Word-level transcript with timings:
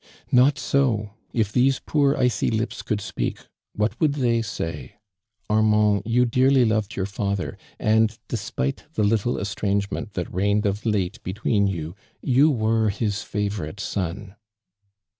"Not 0.31 0.57
so. 0.57 1.11
if 1.31 1.51
these 1.51 1.77
poor 1.77 2.17
icy 2.17 2.49
lips 2.49 2.81
could 2.81 2.99
speak, 2.99 3.45
what 3.73 4.01
would 4.01 4.13
they 4.13 4.41
say? 4.41 4.95
Armand, 5.47 6.01
you 6.07 6.25
dear 6.25 6.49
ly 6.49 6.63
loved 6.63 6.95
your 6.95 7.05
father, 7.05 7.55
and 7.77 8.17
despite 8.27 8.85
the 8.95 9.03
little 9.03 9.37
estrangement 9.37 10.13
that 10.13 10.33
reigned 10.33 10.65
of 10.65 10.87
late 10.87 11.21
between 11.21 11.67
you, 11.67 11.95
you 12.19 12.49
were 12.49 12.89
his 12.89 13.21
favorite 13.21 13.79
son." 13.79 14.33